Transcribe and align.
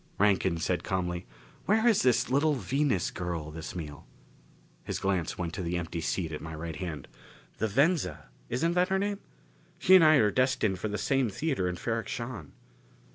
Rankin 0.17 0.57
said 0.57 0.83
calmly: 0.83 1.27
"Where 1.67 1.85
is 1.87 2.01
the 2.01 2.33
little 2.33 2.55
Venus 2.55 3.11
girl 3.11 3.51
this 3.51 3.75
meal?" 3.75 4.07
His 4.83 4.97
glance 4.97 5.37
went 5.37 5.53
to 5.53 5.61
the 5.61 5.77
empty 5.77 6.01
seat 6.01 6.31
at 6.31 6.41
my 6.41 6.55
right 6.55 6.75
hand. 6.77 7.07
"The 7.59 7.67
Venza, 7.67 8.31
isn't 8.49 8.73
that 8.73 8.89
her 8.89 8.97
name? 8.97 9.19
She 9.77 9.93
and 9.93 10.03
I 10.03 10.15
are 10.15 10.31
destined 10.31 10.79
for 10.79 10.87
the 10.87 10.97
same 10.97 11.29
theater 11.29 11.69
in 11.69 11.75
Ferrok 11.75 12.07
Shahn." 12.07 12.53